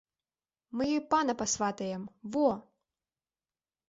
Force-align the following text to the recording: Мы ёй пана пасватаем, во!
Мы 0.77 0.83
ёй 0.97 1.01
пана 1.11 1.33
пасватаем, 1.41 2.03
во! 2.37 2.47